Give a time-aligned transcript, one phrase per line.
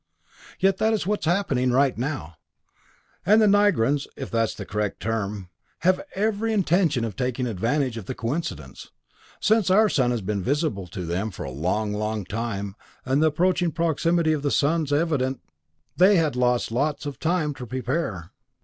[0.59, 2.37] Yet that is what is happening right now.
[3.23, 5.49] And the Nigrans if that's the correct term
[5.81, 8.89] have every intention of taking advantage of the coincidence.
[9.39, 12.75] Since our sun has been visible to them for a long, long time,
[13.05, 15.39] and the approaching proximity of the suns evident,
[15.97, 16.71] they had lots
[17.05, 18.31] of time to prepare.